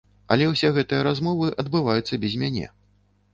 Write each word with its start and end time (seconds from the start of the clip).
Але 0.35 0.45
ўсе 0.51 0.71
гэтыя 0.77 1.01
размовы 1.07 1.51
адбываюцца 1.65 2.21
без 2.25 2.33
мяне. 2.45 2.65